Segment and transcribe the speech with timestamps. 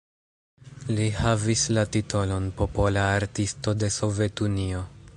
[0.99, 4.87] Li havis la titolon Popola Artisto de Sovetunio.